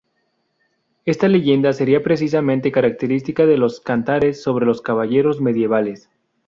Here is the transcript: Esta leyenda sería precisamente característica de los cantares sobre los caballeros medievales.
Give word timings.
Esta 1.05 1.27
leyenda 1.27 1.73
sería 1.73 2.01
precisamente 2.01 2.71
característica 2.71 3.45
de 3.45 3.57
los 3.57 3.79
cantares 3.81 4.41
sobre 4.41 4.65
los 4.65 4.81
caballeros 4.81 5.39
medievales. 5.39 6.09